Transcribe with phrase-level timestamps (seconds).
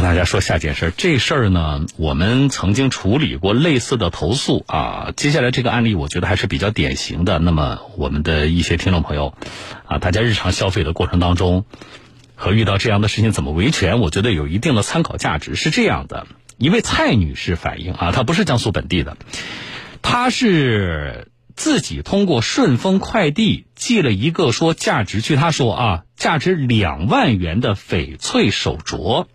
[0.00, 5.12] 和大家说下件事，这事儿呢，我们曾经处理过类似的投诉啊。
[5.14, 7.38] 接下来这个案例，我觉得还是比较典型的。
[7.38, 9.34] 那么，我们的一些听众朋友
[9.84, 11.66] 啊，大家日常消费的过程当中，
[12.34, 15.54] 和遇到这样的事情怎么维权，我觉得有一定的参考价值。
[15.54, 16.26] 是这样的，
[16.56, 19.18] 一位蔡女士反映啊，她不是江苏本地的，
[20.00, 21.28] 她是。
[21.56, 29.26] 自己通过顺丰快递寄了一个说价值，据她说啊，价值两万元的翡翠手镯，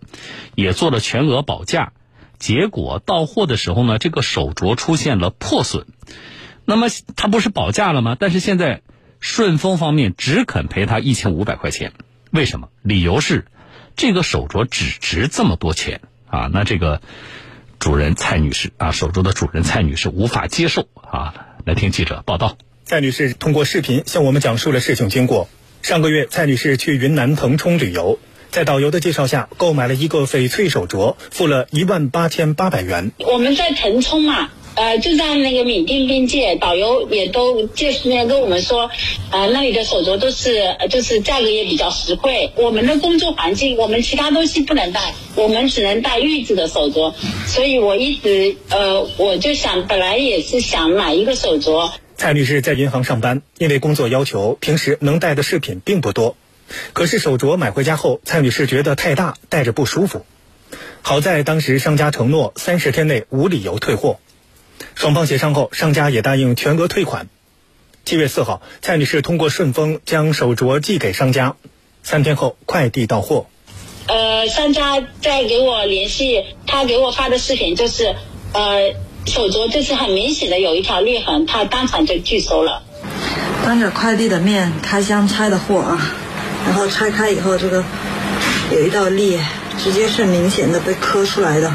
[0.54, 1.92] 也做了全额保价。
[2.38, 5.84] 结果到货的时候呢，这个手镯出现了破损。
[6.64, 8.16] 那么他不是保价了吗？
[8.18, 8.82] 但是现在
[9.18, 11.92] 顺丰方面只肯赔他一千五百块钱。
[12.30, 12.68] 为什么？
[12.82, 13.46] 理由是
[13.96, 16.48] 这个手镯只值这么多钱啊？
[16.52, 17.00] 那这个
[17.80, 21.34] 主人蔡女士啊，手镯的主人蔡女士无法接受啊。
[21.64, 22.56] 来听记者报道。
[22.84, 25.48] 蔡女士通过视频向我们讲述了事情经过。
[25.82, 28.18] 上个月，蔡女士去云南腾冲旅游，
[28.50, 33.12] 在导游的介绍下，购买了一个翡翠手镯，付了一万八千八百元。
[33.18, 34.50] 我们在腾冲嘛。
[34.74, 38.90] 呃，就在那个缅甸边界，导游也都介绍跟我们说，
[39.30, 42.50] 呃，那里的手镯都是，就是价格也比较实惠。
[42.56, 47.14] 我们的工作环境，我们其他东西不能戴，我们只能戴玉子的手镯。
[47.46, 51.90] 所以我一直，呃，我就想，本来也是想买一个手镯。
[52.16, 56.36] 蔡女士在银行上班，因为工作要求，平时能戴的饰品并不多。
[56.92, 60.24] 可是手镯买回家后，蔡女士觉得太大，戴着不舒服。
[61.02, 64.18] 好在当时商家承诺三十天内无理由退货。
[64.94, 67.28] 双方协商后，商家也答应全额退款。
[68.04, 71.56] 七月四号，蔡女士通过顺丰将手镯寄给商家，
[72.02, 73.46] 三天后快递到货。
[74.06, 78.14] 呃，商家在给我联系，他给我发的视频就是，
[78.52, 78.94] 呃，
[79.26, 82.82] 手镯就是很明显的有一条裂痕，他当场就拒收了。
[83.64, 86.14] 当着快递的面开箱拆的货啊，
[86.64, 87.84] 然后拆开以后，这个
[88.72, 89.40] 有一道裂，
[89.82, 91.72] 直接是明显的被磕出来的，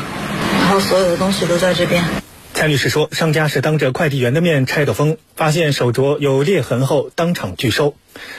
[0.62, 2.04] 然后所有的东西都在这边。
[2.54, 7.96] 蔡律师说，商家是当着快递员的面拆的封，发现手镯有裂痕后当场拒收。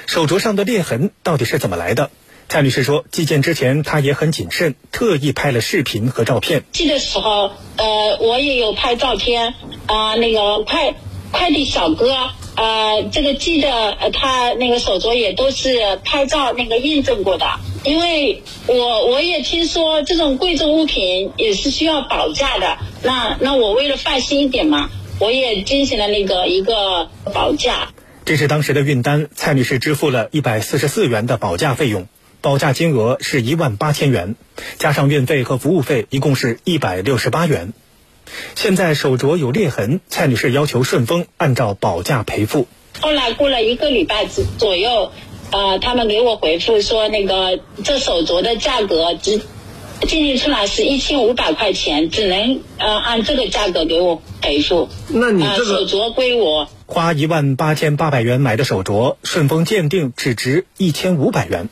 [0.07, 2.11] 手镯上的裂痕到底是怎么来的？
[2.49, 6.65] 蔡女士说，寄件之前她也很谨慎，特意拍了视频和照片。
[6.73, 9.55] 寄的时候，呃，我也有拍照片
[9.87, 10.95] 啊，那个快
[11.31, 17.47] 快递小哥，呃，这个寄的他那个手镯也都是拍照那个验证过的。
[17.85, 27.89] 因为我我也听说这种贵重物品也是需要保价的，那那我为了放心一点嘛，我也进行了那个一个保价。
[28.25, 32.07] 这是当时的运单，蔡女士支付了一百四十四元的保价费用，
[32.43, 34.35] 保价金额是一万八千元，
[34.77, 37.73] 加上运费和服务费，一共是一百六十八元。
[38.55, 42.67] 现在手镯有裂痕，蔡女士要求顺丰按照保价赔付。
[43.01, 45.11] 后来过了一个礼拜左左右。
[45.55, 54.89] 呃，他们给我回复说，那个这手镯的价格只鉴定出来是一千五百块钱，只能呃按这个价格给我赔付。
[55.09, 61.69] 那你这个手镯归我，花一万八千八百元买的手镯，顺丰鉴定只值一千五百元，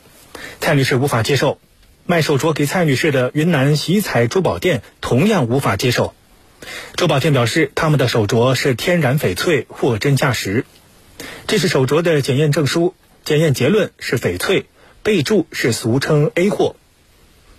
[0.59, 1.59] 蔡女士无法接受。
[2.05, 6.13] 卖手镯给蔡女士的云南喜彩珠宝店同样无法接受。
[6.95, 10.65] 珠宝店表示，他们的手镯是天然翡翠，货真价实。
[11.47, 12.95] 这是手镯的检验证书。
[13.23, 14.65] 检验结论是翡翠，
[15.03, 16.75] 备注是俗称 A 货。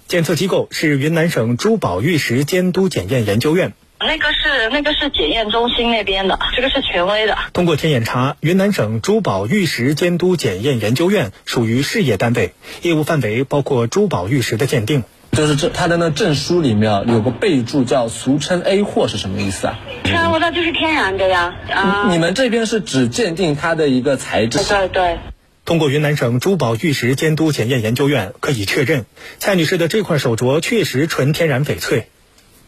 [0.08, 3.72] 检测机构是云南省珠宝玉石监督检验研究院。
[4.06, 7.36] 那个是那个是检验中心那边的，这个是权威的。
[7.52, 12.52] 通过天眼查，云南省珠宝玉石监督检验研究院属于事业单位，
[12.82, 15.04] 业务范围包括珠宝玉石的鉴定。
[15.32, 19.78] 就是这它的那证书里面有个备注叫俗称 A 货是什么意思啊？
[20.04, 21.54] 天然的就是天然的呀。
[21.70, 24.58] 啊，你们这边是只鉴定它的一个材质？
[24.58, 25.18] 对对。
[25.64, 29.06] 通过云南省珠宝玉石监督检验研究院可以确认，
[29.38, 32.08] 蔡女士的这块手镯确实纯天然翡翠。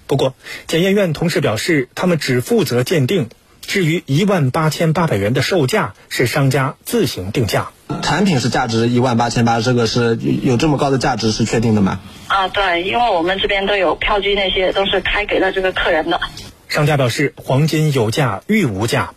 [0.06, 0.34] 不过，
[0.66, 3.28] 检验院同时表示，他们只负责鉴定，
[3.62, 7.70] 至于一万八千八百元的售价是商家自行定价。
[8.02, 12.00] 产品是价值一万八千八，这个是有这么高的价值是确定的吗？
[12.28, 16.20] 啊，对，因为我们这边都有票据，那些都是开给了这个客人的。
[16.68, 19.14] 商家表示，黄金有价，玉无价。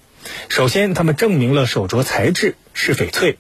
[0.50, 3.38] 首先，他们证明了手镯材质是翡翠。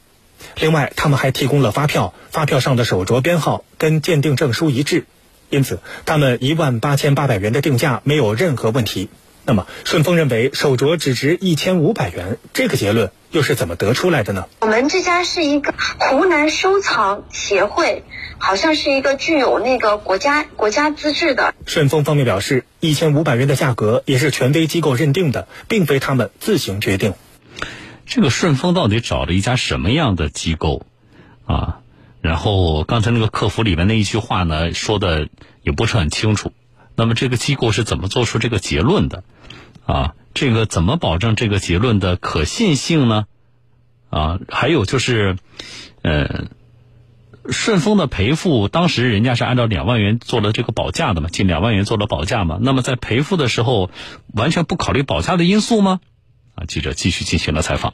[0.59, 5.05] 另外，他们还提供了发票，发票上的手镯编号跟鉴定证书一致，
[5.49, 9.09] 因此他们一万八千八百元的定价没有任何问题。
[9.45, 14.47] 那么，顺丰认为手镯只值一千五百元，这个结论又是怎么得出来的呢？
[14.59, 18.03] 我们这家是一个湖南收藏协会，
[18.39, 21.55] 好像是一个具有那个国家国家资质的。
[21.65, 27.13] 顺丰方面表示，一千五百元的价格也是权威机构认定的，并非他们自行决定。
[28.05, 30.85] 这个顺丰到底找了一家什么样的机构
[31.45, 31.79] 啊？
[32.27, 35.29] 然后刚才那个客服里面那一句话呢，说的
[35.63, 36.51] 也不是很清楚。
[36.95, 39.23] 那么这个机构是怎么做出这个结论的？
[39.85, 43.25] 啊，这个怎么保证这个结论的可信性呢？
[44.09, 45.37] 啊，还有就是，
[46.01, 46.45] 呃，
[47.49, 52.57] 顺丰的赔付当时人家是按照两万元做了这个保价的嘛，近两万元做了保价嘛。
[52.61, 53.89] 那么在赔付的时候，
[54.33, 55.99] 完全不考虑保价的因素吗？
[56.55, 57.93] 啊，记者继续进行了采访。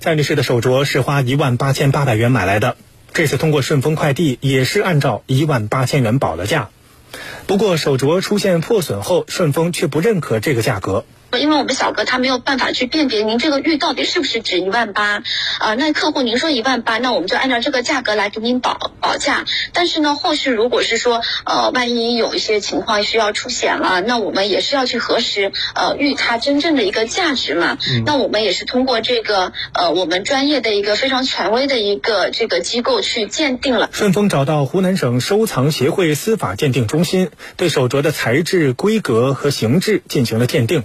[0.00, 2.76] 蔡女士的手镯是花一万八千八百元买来的，
[3.14, 6.70] 这次通过顺丰快递也是按照一万八千元保了价。
[7.46, 11.04] 不过手镯出现破损后，顺丰却不认可这个价格。
[11.38, 15.22] 因为我们小哥他没有办法去辨别您这个玉到底是不是值一万八，
[15.58, 19.44] 啊，那客户您说一万八，那我们就按照这个价格来给您保保价。
[19.72, 27.78] 但是呢，后续如果是说，呃，万一有一些情况需要出险了，那我们也是要去核实，呃，玉它真正的一个价值嘛。
[28.04, 33.88] 那我们也是通过这个，呃，我们专业的一个非常权威的一个这个机构去鉴定了。
[33.92, 40.82] 顺丰找到湖南省收藏协会司法鉴定中心，对手镯的材质、规格和形制进行了鉴定。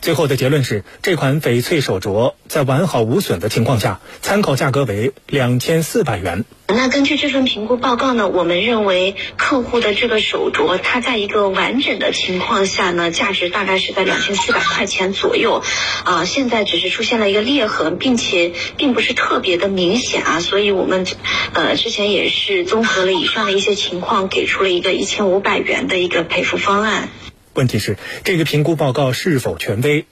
[0.00, 6.44] 最后的结论是，这款翡翠手镯在完好无损的情况下，参考价格为两千四百元。
[6.68, 15.62] 那根据这份评估报告呢，我们认为客户的这个手镯，它在一个完整的情况下呢，价值大概是在两千四百块钱左右。
[16.04, 21.06] 啊，现在只是出现了一个裂痕，并且并不是特别的明显啊，所以我们
[21.52, 27.10] 呃之前也是综合了以上的一些情况，给出了一个一千五百元的一个赔付方案。
[27.54, 30.04] 问题是这个评估报告是否权威？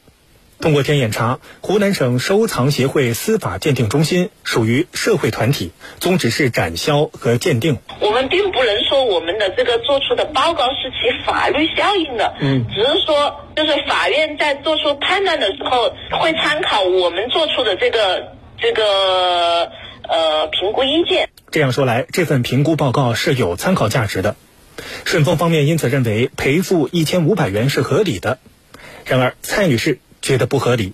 [0.60, 7.78] 通过天眼查，湖南省收藏协会司法鉴定中心属于社会团体，宗旨是展销和鉴定。
[7.98, 19.72] 我们并不能说我们的这个做出的报告是起法律效应的，嗯，只是说就是法院在做出判断的时候会参考我们做出的这个这个
[20.06, 21.30] 呃评估意见。
[21.50, 24.36] 这样说来，这份评估报告是有参考价值的。
[25.04, 28.38] 顺丰方面因此认为赔付一千五百元是合理的，
[29.04, 30.92] 然而蔡女士觉得不合理。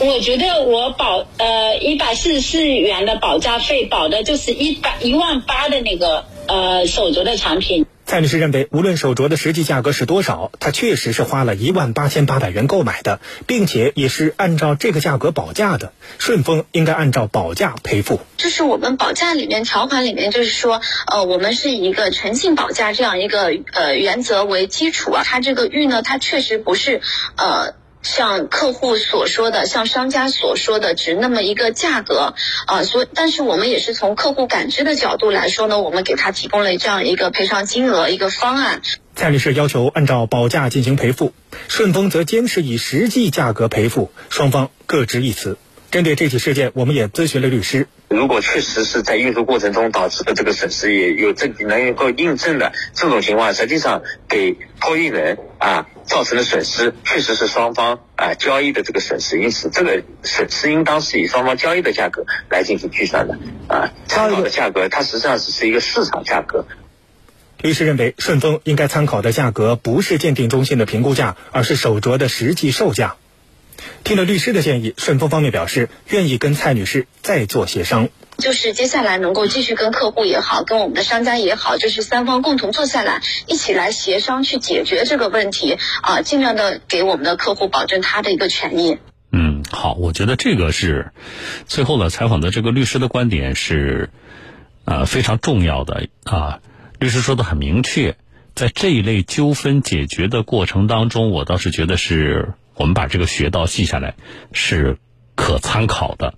[0.00, 7.86] 我觉得我保呃一百四十四元的保价费保的就是一百一万八的那个呃手镯的产品。
[8.08, 15.92] 蔡女士认为，无论手镯的实际价格是多少，她确实是花了一万八千八百元购买的，并且也是按照这个价格保价的。
[16.18, 18.20] 顺丰应该按照保价赔付。
[18.38, 25.22] 这是我们保价里面条款里面，就是说，呃，我们是以一个诚信保价这样一个呃原则为基础啊。
[25.22, 27.02] 它这个玉呢，它确实不是
[27.36, 27.74] 呃。
[28.02, 32.34] 像客户所说的，像商家所说的，值那么一个价格
[32.66, 38.82] 啊，所以，但是我们也是从客户感知的角度来说呢，我们给他提供了这样一个赔偿金额一个方案。
[39.14, 41.32] 蔡律师要求按照保价进行赔付，
[41.66, 45.58] 顺丰则坚持以实际价格赔付，双方各执一词。
[45.90, 47.86] 针对这起事件，我们也咨询了律师。
[48.08, 63.38] 如果确实是在运输过程中导致的这个损失，也有证据能够印证的这种情况，实际上给托运人啊造成的损失，确实是双方啊交易的这个损失，因此这个损失应当是以双方交易的价格来进行计算的
[63.68, 63.92] 啊。
[64.06, 66.66] 参考的价格它实际上只是一个市场价格。
[67.62, 73.16] 律师认为，顺丰应该参考的价格不是鉴定中心的评估价，而是手镯的实际售价。
[74.04, 88.98] 听了律师的建议，顺丰方面表示愿意跟蔡女士再做协商，就是接下来能够继续跟客户也好，跟我们的商家也好，就是三方共同坐下来，一起来协商去解决这个问题啊，尽量的给我们的客户保证他的一个权益。
[89.30, 91.12] 嗯，好，我觉得这个是
[91.66, 94.10] 最后呢采访的这个律师的观点是
[94.84, 96.60] 呃非常重要的啊，
[96.98, 98.16] 律师说的很明确，
[98.54, 102.54] 在这一类纠纷解决的过程当中，我倒是觉得是。
[102.78, 104.14] 我们把这个学到记下来，
[104.52, 104.98] 是
[105.34, 106.34] 可参考的，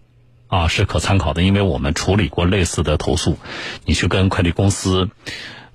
[0.48, 3.38] 啊，是可参考的，因为我们处理过类似的投诉。
[3.84, 5.10] 你去跟快递公司，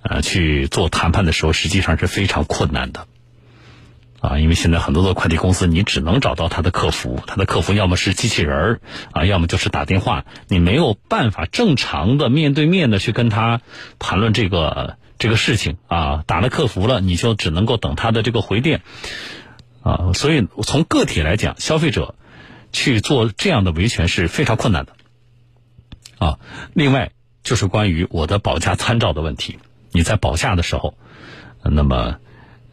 [0.02, 3.06] 呃，去做谈判的时候，实际上是非常困难的，
[4.20, 8.80] 啊，因为现在很多的快递公司，你只能找到他的客服，他的客服要么是机器人儿，
[9.12, 13.62] 啊，要么就是打电话，你没有办法正常的面对面的去跟他
[14.00, 18.82] 谈论这个这个事情，啊，打了客服了，你就只能够等他的这个回电。
[19.86, 22.16] 啊，所以从个体来讲，消费者
[22.72, 24.96] 去做这样的维权是非常困难的。
[26.18, 26.40] 啊，
[26.74, 27.12] 另外
[27.44, 29.60] 就是关于我的保价参照的问题，
[29.92, 30.98] 你在保价的时候，
[31.62, 32.20] 那么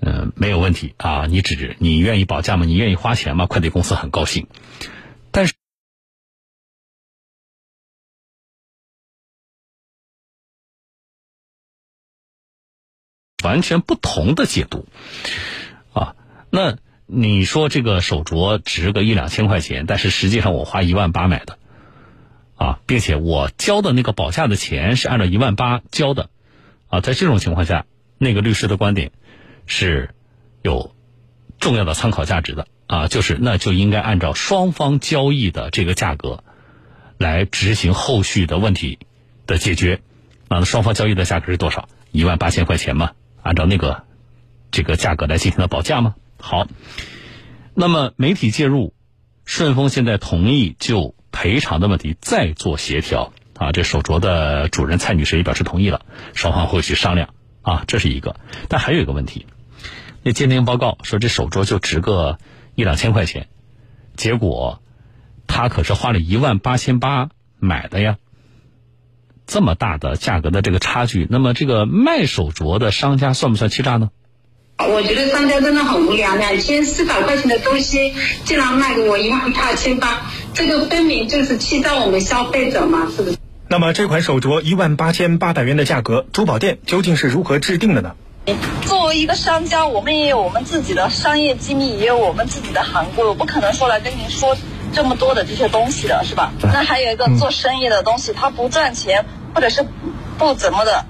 [0.01, 2.65] 嗯没有问题啊，你只你愿意保价吗？
[2.65, 3.45] 你愿意花钱吗？
[3.45, 4.47] 快递公司很高兴，
[5.31, 5.53] 但是
[13.45, 14.87] 完全不同的解读
[15.93, 16.17] 啊，
[16.49, 16.79] 那。
[17.15, 21.59] 你说这个手镯值个一两千块钱，但是实际上我花一万八买的，
[22.57, 26.31] 啊，并且我交的那个保价的钱是按照一万八交的，
[26.89, 27.85] 啊，在这种情况下，
[28.17, 29.13] 那个律师的观点
[29.67, 30.15] 是
[30.63, 30.95] 有
[31.61, 36.43] 重要的参考价值的啊，就是那就应该按照双方交易的这个价格
[37.19, 38.99] 来执行后续的问题
[39.47, 40.01] 的解决。
[40.49, 41.91] 那双方交易的价格是多少？
[42.11, 43.11] 一万八千块钱嘛，
[43.43, 44.05] 按照那个
[44.71, 46.15] 这个价格来进行的保价吗？
[46.43, 46.67] 好，
[47.73, 48.93] 那么媒体介入，
[49.47, 51.15] 顺丰现在同意就。
[51.35, 53.73] 赔偿的问题再做协调啊！
[53.73, 57.31] 这手镯的主人蔡女士也表示同意了，双方会去商量
[57.63, 58.37] 啊，这是一个。
[58.69, 59.47] 但还有一个问题，
[60.23, 62.39] 那鉴定报告说这手镯就值个
[62.75, 63.49] 一两千块钱，
[64.15, 64.83] 结果
[65.47, 68.19] 他可是花了一万八千八买的呀，
[69.47, 74.11] 这么大的价格的这个差距，那么这个卖手镯的商家算不算欺诈呢？
[74.89, 80.23] 我觉得商家真的很无聊，两千四百块钱的东西竟然卖给我一万八千八，
[80.55, 83.37] 这个分明就是欺诈我们消费者嘛，是不是？
[83.69, 88.15] 那么这款手镯一万八千八百元的价格，珠宝店究竟是如何制定的呢？
[88.85, 94.57] 作为一个商家，我们也有我们自己的商业机密，也有我们自己的行规，我不可能说来跟您说
[94.93, 96.53] 这么多的这些东西的，是吧？
[96.61, 99.25] 那还有一个做生意的东西，他不赚钱，
[99.55, 99.87] 或者是
[100.39, 101.07] 不怎么的。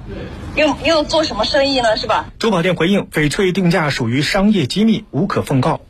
[0.54, 1.96] 又又做什么生意呢？
[1.96, 2.26] 是吧？
[2.38, 5.80] 珠宝店回应，翡翠定价属于商业机密，无可奉告。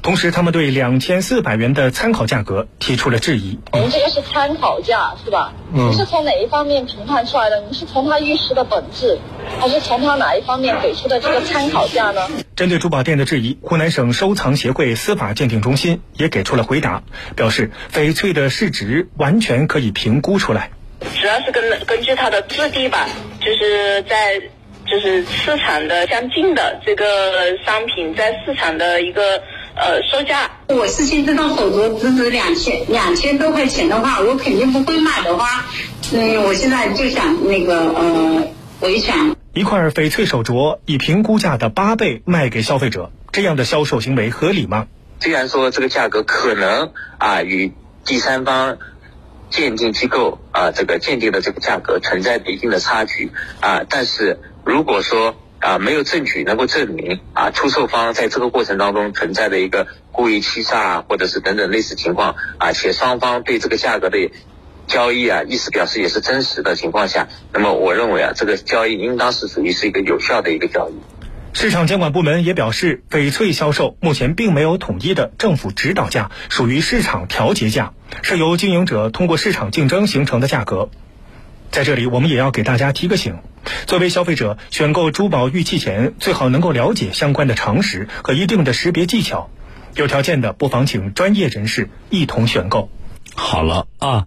[0.00, 3.58] 同时，他们对两千四百元的参考价格提出了质疑。
[3.74, 5.52] 您这个是参考价是吧？
[5.70, 7.60] 您是从哪一方面评判出来的？
[7.60, 9.18] 您是从它玉石的本质，
[9.60, 12.26] 还是从它哪一方面给出的这个参考价呢？
[12.56, 17.02] 针对珠宝店的质疑，湖南省收藏协会司法鉴定中心也给出了回答，
[17.36, 20.70] 表示翡翠的市值完全可以评估出来。
[21.00, 23.06] 主要是根根据它的质地吧，
[23.40, 24.40] 就是在
[24.86, 29.42] 就是市场的相近的这个商品，在市场的一个
[29.76, 30.50] 呃售价。
[30.68, 35.66] 我事先知道手镯只值两千两千多块钱的话，我肯定不会买的话，
[36.12, 38.48] 嗯，我现在就想那个呃
[38.80, 39.36] 维权。
[39.54, 44.86] 一块翡翠手镯以评估价的八倍卖给消费者，这样的销售行为合理吗？
[45.20, 47.72] 虽然说这个价格可能啊与
[48.04, 48.78] 第三方。
[49.50, 64.30] 鉴定机构啊，这个鉴定的这个价格存在一定的差距啊，但是如果说啊没有证据能够证明啊出售方在这个过程当中存在的一个故意欺诈啊或者是等等类似情况啊，且双方对这个价格的
[64.86, 70.94] 交易啊意思表示也是真实的情况下，那么我认为啊这个交易应当是属于是一个有效的一个交易。
[71.54, 80.88] 市场监管部门也表示，翡翠销售目前并没有统一的政府指导价，属于市场调节价，是由经营者通过市场竞争形成的价格。
[81.70, 83.38] 在这里，我们也要给大家提个醒：
[83.86, 89.50] 作为消费者，选购珠宝玉器前，最好能够了解相关的常识和一定的识别技巧。
[89.96, 92.88] 有条件的，不妨请专业人士一同选购。
[93.34, 94.26] 好了啊，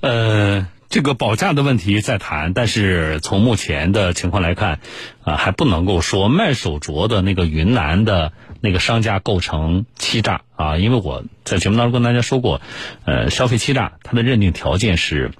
[0.00, 0.66] 呃。
[0.94, 4.78] 这个保价的问题在谈，但是从目前的情况来看，
[5.24, 12.60] 啊，还不能够说卖手镯的那个云南的那个商家构成欺诈啊，因为我在节目当中跟大家说过，
[13.06, 15.32] 呃，消费欺诈它的认定条件是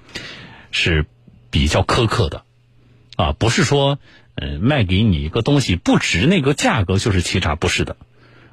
[0.71, 1.05] 是
[1.51, 2.43] 比较苛刻的，
[3.15, 3.97] 啊，不是说
[4.35, 7.95] 呃卖给你一个东西不值那个价格就是欺诈，不是的。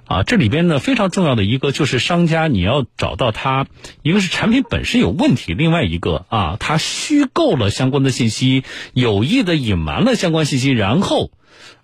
[0.04, 3.66] 啊，这里边呢非常重要的一个就是商家，你要找到他，
[4.02, 11.30] 一个是产品本身有问题，另外一个啊，他虚构了相关的信息，有意的隐瞒了相关信息，然后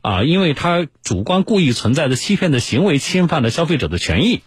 [0.02, 4.42] 啊，因为他主观故意存在的欺骗的行为，侵犯了消费者的权益，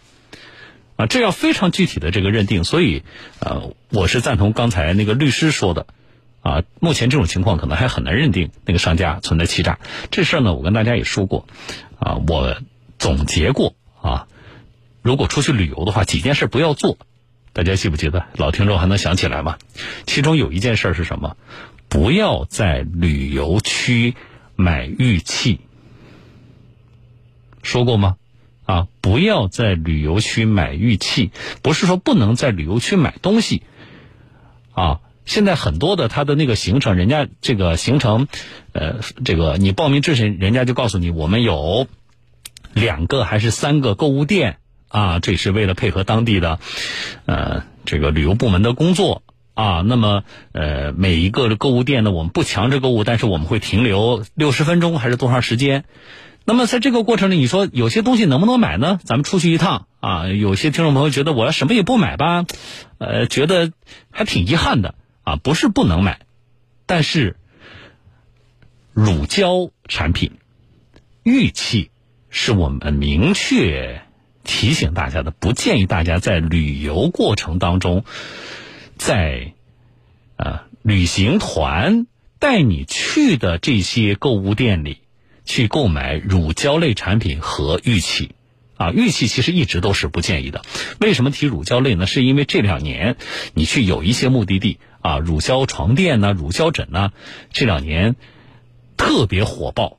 [0.96, 3.02] 啊，这要非常具体的这个认定，所以
[3.40, 5.86] 呃，我是赞同刚才那个律师说的，
[6.42, 9.80] 啊，目前这种情况可能还很难认定那个商家存在欺诈，
[10.12, 11.48] 这事儿呢，我跟大家也说过，
[11.98, 12.56] 啊，我。
[13.02, 14.28] 总结过啊，
[15.02, 16.98] 如果出去旅游的话，几件事不要做，
[17.52, 18.26] 大家记不记得？
[18.36, 19.58] 老听众还能想起来吗？
[20.06, 21.36] 其中有一件事是什么？
[21.88, 24.14] 不要在旅游区
[24.54, 25.58] 买玉器。
[27.64, 28.18] 说过吗？
[28.66, 33.64] 啊，不要在旅游区买玉器，不是说不能在旅游区买东西。
[34.74, 38.28] 啊，现在很多的他的那个行程，人家这个行程，
[38.72, 41.88] 呃，这个你报名之前，人家就告诉你，我们有。
[42.74, 45.18] 两个还是三个购物店啊？
[45.20, 46.58] 这是为了配合当地的，
[47.26, 49.22] 呃，这个旅游部门的工作
[49.54, 49.82] 啊。
[49.86, 55.84] 那么，呃，每一个的购物店呢，我们不强制购物，但是我们会停留六十分钟还是多长时间？
[56.44, 58.98] 那么，在这个过程里，你说有些东西能不能买呢？
[59.04, 62.46] 咱们出去一趟啊，有些听众朋友觉得我要什么也不买吧，
[62.98, 63.70] 呃，觉得
[64.10, 65.36] 还挺遗憾的啊。
[65.36, 66.22] 不是不能买，
[66.86, 67.36] 但是
[68.92, 70.32] 乳胶产品、
[71.22, 71.91] 玉器。
[72.34, 74.00] 是我们明确
[74.42, 78.04] 提醒大家的，不建议大家在旅游过程当中，
[78.96, 79.52] 在
[80.36, 82.06] 呃旅行团
[82.38, 85.02] 带你去的这些购物店里
[85.44, 88.30] 去购买乳胶类产品和玉器。
[88.78, 90.62] 啊，玉器其实一直都是不建议的。
[90.98, 92.06] 为什么提乳胶类呢？
[92.06, 93.16] 是因为这两年
[93.52, 97.12] 你去有一些目的地啊，乳胶床垫呢、乳胶枕呢，
[97.52, 98.16] 这两年
[98.96, 99.98] 特别火爆。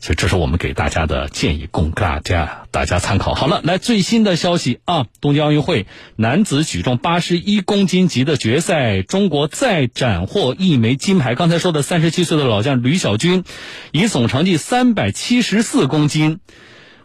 [0.00, 3.34] 所以这是我们给大家的建议，供大家大家参考。
[3.34, 11.34] 好了，来最新的消息啊，东京奥运会男子举重八十一公斤级的决赛，中国再斩获一枚金牌。
[11.34, 13.42] 刚才说的三十七岁的老将吕小军，
[13.90, 16.38] 以总成绩三百七十四公斤，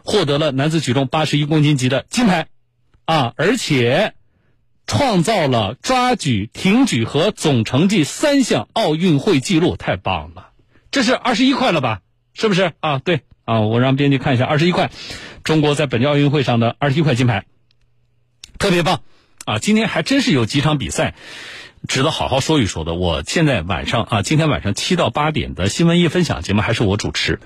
[0.04, 2.46] 获得了男子举重八十一公斤级的金牌，
[3.06, 4.14] 啊，而且
[4.86, 10.50] 创造了抓举、挺举和总成绩三项奥运会纪录，太棒了！
[10.92, 12.02] 这是二十一块了吧？
[12.34, 12.98] 是不是啊？
[12.98, 14.90] 对啊，我让编辑看一下，二十一块，
[15.44, 17.44] 中国在本届奥运会上的二十一块金牌，
[18.58, 19.00] 特别棒
[19.44, 19.58] 啊！
[19.58, 21.14] 今天还真是有几场比赛
[21.86, 22.94] 值得好好说一说的。
[22.94, 27.38] 我现在晚上啊，今天晚上七到八点的新闻夜分享节目还是我主持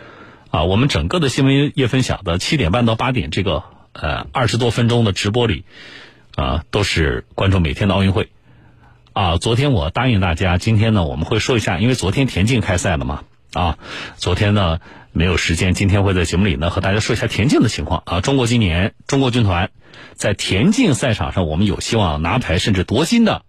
[0.50, 0.64] 啊。
[0.64, 5.64] 我们整个的新闻夜分享的七点半到八点这个呃二十多分钟的直播里
[6.36, 8.30] 啊，都是关注每天的奥运会
[9.12, 9.36] 啊。
[9.36, 13.24] 昨天我答应大家，今天呢我们会说一下，因为昨天田径开赛了嘛。
[13.52, 13.78] 啊，
[14.16, 14.78] 昨天呢
[15.12, 18.20] 没有时间，今天会在节目里呢和大家说一下田径的情况啊。
[18.20, 19.70] 中国今年中国军团
[20.14, 23.42] 在田径赛场上，我们有希望拿牌甚至夺金的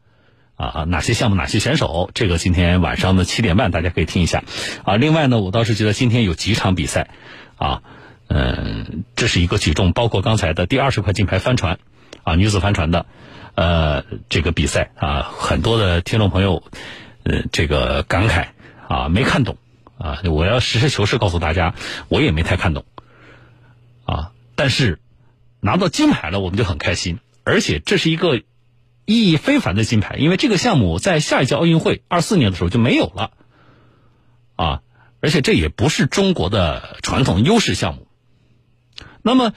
[0.56, 2.10] 啊哪些项目哪些选手？
[2.14, 4.44] 这个今天晚上的七点半大家可以听一下
[4.84, 4.96] 啊。
[4.96, 7.10] 另外呢，我倒是觉得今天有几场比赛
[7.58, 7.82] 啊，
[8.30, 11.78] 嗯，这是一个举重，包括刚才的第二十块金牌帆船
[12.24, 13.06] 啊女子帆船的
[13.56, 16.64] 呃这个比赛啊，很多的听众朋友
[17.24, 18.46] 呃这个感慨
[18.88, 19.58] 啊没看懂。
[20.00, 21.76] 啊，我要实事求是告诉大家，
[22.08, 22.86] 我也没太看懂，
[24.06, 25.00] 啊，但是
[25.60, 28.38] 拿到金牌了，我们就很开心，而且这是一个
[29.06, 33.32] 意义非凡的金牌，因为这个项目在下一届奥运会二四年的时候就没有了，
[34.56, 34.82] 啊，
[35.20, 38.08] 而且这也不是中国的传统优势项目。
[39.22, 39.52] 那么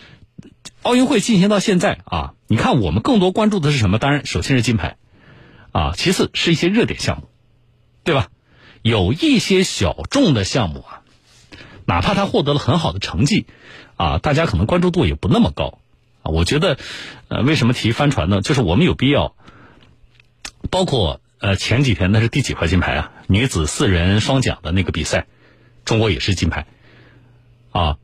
[0.82, 3.98] 奥运会进行到现在啊，你看我们更多关注的是什么？
[3.98, 4.96] 当然，首先是金牌，
[5.70, 7.28] 啊，其次是一些热点项目，
[8.02, 8.28] 对吧？
[8.82, 11.02] 有一些小众的项目啊，
[11.86, 13.46] 哪怕他获得了很好的成绩，
[13.96, 15.78] 啊，大家可能关注度也不那么高，
[16.22, 16.78] 啊，我觉得，
[17.28, 18.40] 呃，为什么提帆船呢？
[18.40, 19.34] 就是我们有必要，
[20.70, 23.12] 包括呃前几天那是第几块金牌啊？
[23.28, 25.26] 女子四人双桨的那个比赛，
[25.84, 26.66] 中国也是金牌，
[27.70, 27.98] 啊，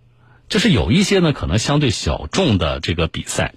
[0.48, 3.54] 就是有一些呢可能相对小众的这个比赛，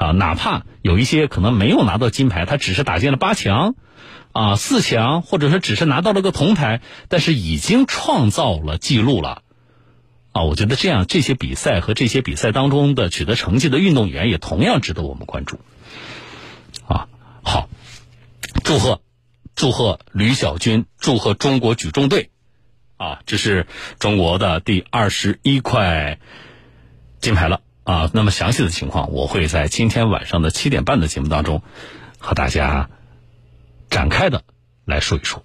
[0.00, 3.74] 啊，哪怕有一些可能没有拿到金牌，他只是打进了八强。
[4.32, 9.42] 啊，四强，或者说只是拿到了个铜牌，但是已经创造了记录了，
[10.30, 15.58] 啊，我觉得这样这些比赛和这些比赛当中的取得成绩的运动员也同样值得我们关注，
[16.86, 17.08] 啊，
[17.42, 17.68] 好，
[18.62, 19.00] 祝贺，
[19.56, 22.30] 祝贺吕小军，祝贺中国举重队，
[22.98, 23.66] 啊，这是
[23.98, 26.20] 中国的第二十一块
[27.18, 31.62] 金牌了，啊，那么详细的情况我会在今天晚上的七点半的节目当中
[32.18, 32.88] 和大家。
[33.90, 34.44] 展开的
[34.84, 35.42] 来说一说。